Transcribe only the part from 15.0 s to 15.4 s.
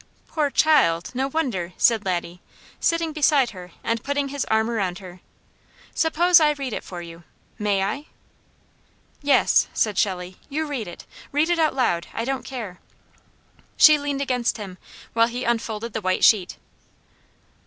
while